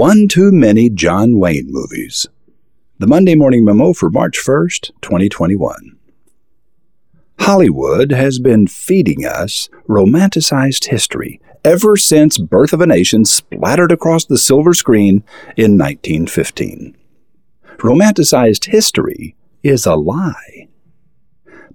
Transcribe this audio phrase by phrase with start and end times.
[0.00, 2.26] One too many John Wayne movies.
[2.98, 5.98] The Monday Morning Memo for March 1st, 2021.
[7.40, 14.24] Hollywood has been feeding us romanticized history ever since Birth of a Nation splattered across
[14.24, 15.22] the silver screen
[15.58, 16.96] in 1915.
[17.76, 20.68] Romanticized history is a lie.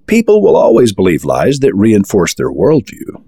[0.07, 3.23] People will always believe lies that reinforce their worldview.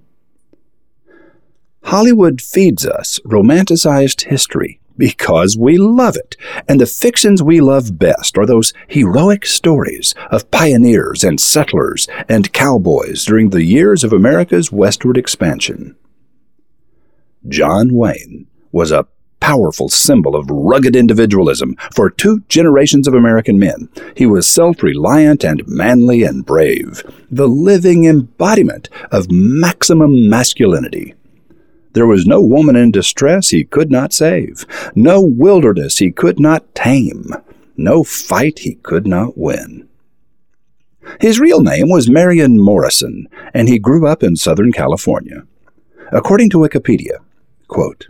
[1.83, 6.35] Hollywood feeds us romanticized history because we love it,
[6.67, 12.53] and the fictions we love best are those heroic stories of pioneers and settlers and
[12.53, 15.95] cowboys during the years of America's westward expansion.
[17.47, 19.07] John Wayne was a
[19.39, 23.89] powerful symbol of rugged individualism for two generations of American men.
[24.15, 31.13] He was self reliant and manly and brave, the living embodiment of maximum masculinity.
[31.97, 36.75] There was no woman in distress he could not save, no wilderness he could not
[36.75, 37.33] tame,
[37.75, 39.89] no fight he could not win.
[41.19, 45.47] His real name was Marion Morrison, and he grew up in Southern California.
[46.11, 47.17] According to Wikipedia,
[47.67, 48.05] quote,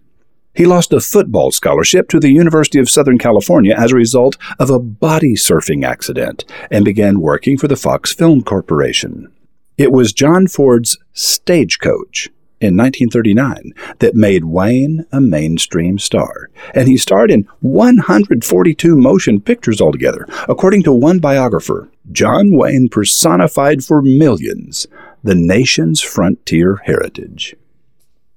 [0.54, 4.70] he lost a football scholarship to the University of Southern California as a result of
[4.70, 9.32] a body surfing accident and began working for the Fox Film Corporation.
[9.78, 16.98] It was John Ford's Stagecoach in 1939 that made Wayne a mainstream star, and he
[16.98, 20.28] starred in 142 motion pictures altogether.
[20.50, 24.88] According to one biographer, John Wayne personified for millions
[25.24, 27.56] the nation's frontier heritage.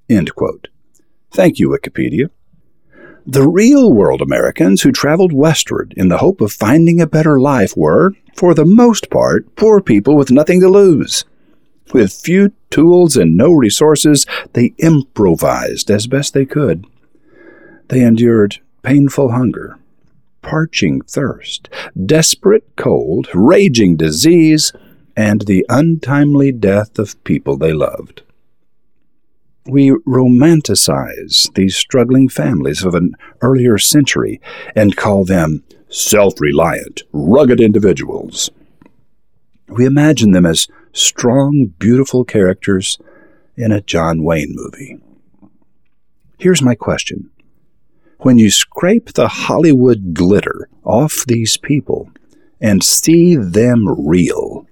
[0.08, 0.68] End quote.
[1.30, 2.30] Thank you, Wikipedia.
[3.26, 7.76] The real world Americans who traveled westward in the hope of finding a better life
[7.76, 11.24] were, for the most part, poor people with nothing to lose.
[11.92, 16.86] With few tools and no resources, they improvised as best they could.
[17.88, 19.76] They endured painful hunger,
[20.42, 21.68] parching thirst,
[22.06, 24.72] desperate cold, raging disease,
[25.16, 28.22] and the untimely death of people they loved.
[29.66, 34.40] We romanticize these struggling families of an earlier century
[34.74, 38.50] and call them self reliant, rugged individuals.
[39.68, 42.98] We imagine them as strong, beautiful characters
[43.56, 44.98] in a John Wayne movie.
[46.38, 47.30] Here's my question.
[48.20, 52.10] When you scrape the Hollywood glitter off these people
[52.60, 54.66] and see them real,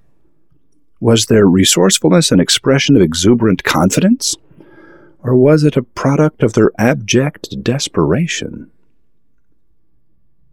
[1.00, 4.36] was their resourcefulness an expression of exuberant confidence?
[5.22, 8.70] Or was it a product of their abject desperation?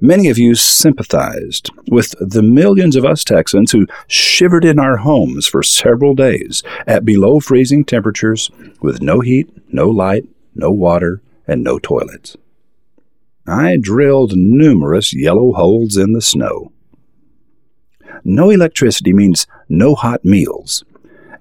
[0.02, 5.48] Many of you sympathized with the millions of us Texans who shivered in our homes
[5.48, 8.52] for several days at below freezing temperatures
[8.82, 12.36] with no heat, no light, no water, and no toilets.
[13.48, 16.74] I drilled numerous yellow holes in the snow.
[18.24, 20.84] No electricity means no hot meals.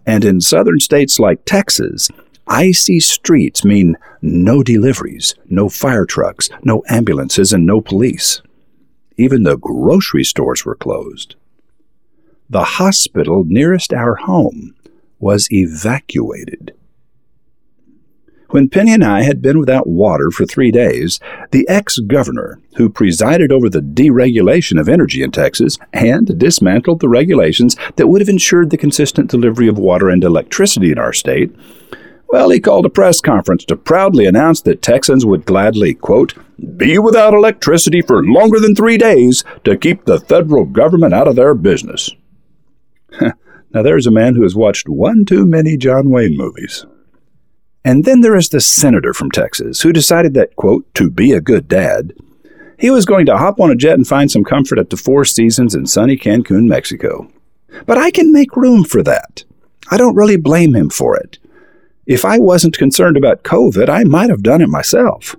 [0.07, 2.09] And in southern states like Texas,
[2.47, 8.43] icy streets mean no deliveries, no fire trucks, no ambulances, and no police.
[9.17, 11.37] Even the grocery stores were closed.
[12.51, 14.75] The hospital nearest our home
[15.19, 16.75] was evacuated.
[18.51, 21.19] When Penny and I had been without water for three days,
[21.51, 27.09] the ex governor, who presided over the deregulation of energy in Texas and dismantled the
[27.09, 31.53] regulations that would have ensured the consistent delivery of water and electricity in our state,
[32.29, 36.35] well, he called a press conference to proudly announce that Texans would gladly, quote,
[36.77, 41.37] be without electricity for longer than three days to keep the federal government out of
[41.37, 42.11] their business.
[43.21, 46.87] now, there's a man who has watched one too many John Wayne movies.
[47.85, 51.41] And then there is the senator from Texas who decided that, quote, to be a
[51.41, 52.15] good dad,
[52.79, 55.25] he was going to hop on a jet and find some comfort at the Four
[55.25, 57.31] Seasons in sunny Cancun, Mexico.
[57.87, 59.45] But I can make room for that.
[59.91, 61.39] I don't really blame him for it.
[62.07, 65.37] If I wasn't concerned about COVID, I might have done it myself.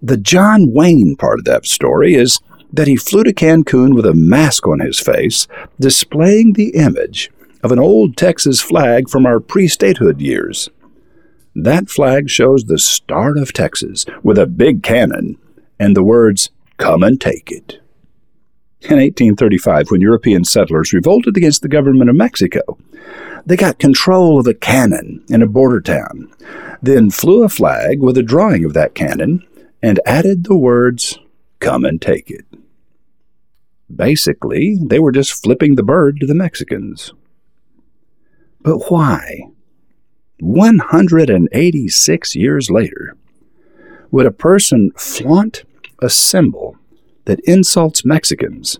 [0.00, 2.40] The John Wayne part of that story is
[2.72, 5.46] that he flew to Cancun with a mask on his face,
[5.78, 7.30] displaying the image
[7.62, 10.70] of an old Texas flag from our pre statehood years.
[11.54, 15.36] That flag shows the Star of Texas with a big cannon
[15.78, 17.74] and the words, Come and take it.
[18.80, 22.78] In 1835, when European settlers revolted against the government of Mexico,
[23.44, 26.32] they got control of a cannon in a border town,
[26.80, 29.46] then flew a flag with a drawing of that cannon
[29.82, 31.18] and added the words,
[31.58, 32.44] Come and take it.
[33.94, 37.12] Basically, they were just flipping the bird to the Mexicans.
[38.60, 39.48] But why?
[40.40, 43.16] 186 years later,
[44.10, 45.64] Would a person flaunt
[46.00, 46.76] a symbol
[47.24, 48.78] that insults Mexicans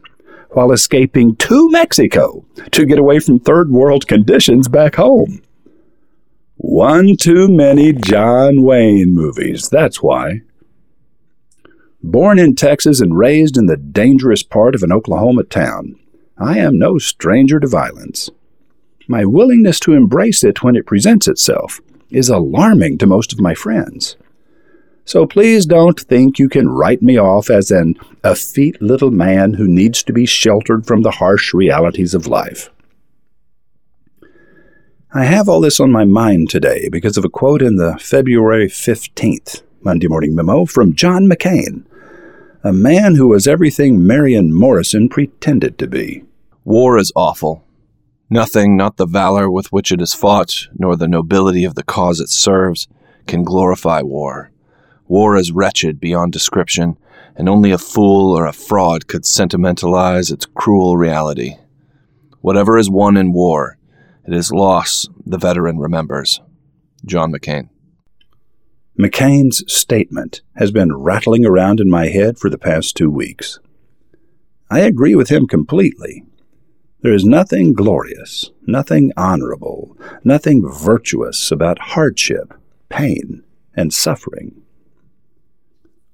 [0.53, 5.43] while escaping to Mexico to get away from third world conditions back home?
[6.57, 10.43] One too many John Wayne movies, that's why.
[12.03, 15.99] Born in Texas and raised in the dangerous part of an Oklahoma town,
[16.39, 18.31] I am no stranger to violence.
[19.09, 23.55] My willingness to embrace it when it presents itself is alarming to most of my
[23.55, 24.17] friends.
[25.05, 29.67] So please don't think you can write me off as an effete little man who
[29.67, 32.71] needs to be sheltered from the harsh realities of life.
[35.13, 38.69] I have all this on my mind today because of a quote in the February
[38.69, 41.85] 15th Monday Morning Memo from John McCain,
[42.63, 46.23] a man who was everything Marion Morrison pretended to be.
[46.65, 47.65] War is awful.
[48.31, 52.21] Nothing, not the valor with which it is fought, nor the nobility of the cause
[52.21, 52.87] it serves,
[53.27, 54.52] can glorify war.
[55.13, 56.97] War is wretched beyond description,
[57.37, 61.57] and only a fool or a fraud could sentimentalize its cruel reality.
[62.41, 63.77] Whatever is won in war,
[64.27, 66.41] it is loss the veteran remembers.
[67.05, 67.69] John McCain.
[68.99, 73.59] McCain's statement has been rattling around in my head for the past two weeks.
[74.71, 76.25] I agree with him completely.
[77.03, 79.95] There is nothing glorious, nothing honorable,
[80.25, 82.55] nothing virtuous about hardship,
[82.89, 83.45] pain,
[83.77, 84.63] and suffering.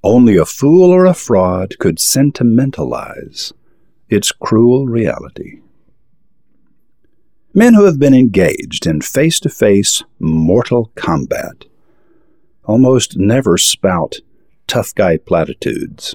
[0.02, 3.52] Only a fool or a fraud could sentimentalize
[4.08, 5.60] its cruel reality.
[7.52, 11.64] Men who have been engaged in face to face mortal combat
[12.64, 14.16] almost never spout
[14.66, 16.14] tough guy platitudes.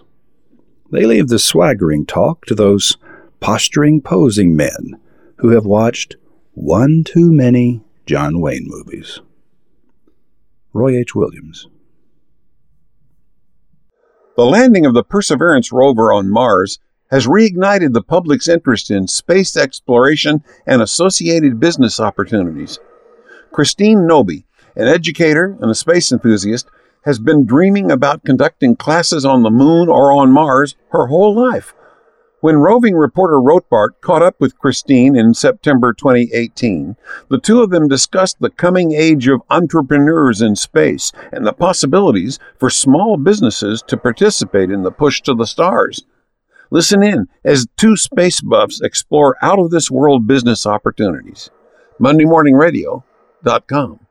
[0.92, 2.96] They leave the swaggering talk to those
[3.40, 5.00] posturing, posing men
[5.38, 6.16] who have watched
[6.54, 9.20] one too many John Wayne movies.
[10.72, 11.16] Roy H.
[11.16, 11.68] Williams.
[14.36, 16.80] The landing of the Perseverance rover on Mars
[17.12, 22.80] has reignited the public's interest in space exploration and associated business opportunities.
[23.52, 24.46] Christine Noby,
[24.76, 26.68] an educator and a space enthusiast,
[27.06, 31.76] has been dreaming about conducting classes on the moon or on Mars her whole life.
[32.44, 36.98] When roving reporter Rotbart caught up with Christine in September 2018,
[37.30, 42.40] the two of them discussed the coming age of entrepreneurs in space and the possibilities
[42.60, 46.04] for small businesses to participate in the push to the stars.
[46.70, 51.50] Listen in as two space buffs explore out of this world business opportunities.
[52.02, 54.03] MondayMorningRadio.com.